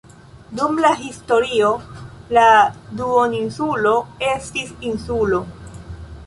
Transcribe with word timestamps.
Dum 0.59 0.77
la 0.85 0.91
historio 1.01 1.67
la 2.37 2.45
duoninsulo 3.03 3.93
estis 4.31 4.73
insulo. 4.95 5.45